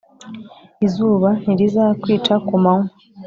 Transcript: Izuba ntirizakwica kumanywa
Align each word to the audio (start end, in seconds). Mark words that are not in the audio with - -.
Izuba 0.85 1.29
ntirizakwica 1.41 2.33
kumanywa 2.47 2.89